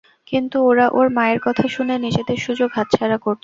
[0.27, 3.39] কিন্তু ওরা ওর মায়ের কথা শুনে নিজেদের সুযোগ হাতছাড়া করছে।